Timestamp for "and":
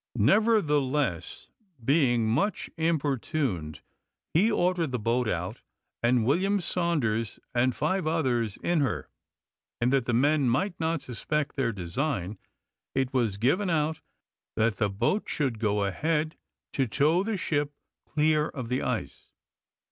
6.01-6.25, 7.53-7.75, 9.79-9.93